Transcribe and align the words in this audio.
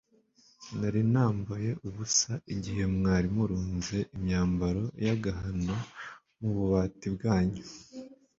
Nari 0.79 1.01
nambaye 1.13 1.69
ubusa 1.87 2.31
igihe 2.53 2.83
mwari 2.95 3.27
murunze 3.35 3.97
imyambaro 4.15 4.83
y'agahano 5.05 5.75
mu 6.39 6.49
bubati 6.55 7.07
bwanyu. 7.15 7.63